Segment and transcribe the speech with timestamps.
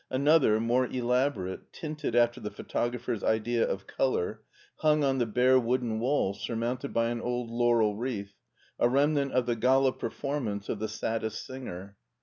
[0.09, 4.41] Another, more elaborate, tinted after the photographer's idea of color,
[4.77, 8.33] hung on the bare wooden wall surmounted by an old laurel wreath,
[8.79, 11.97] a remnant of the pala performance of" The Saddest Singer."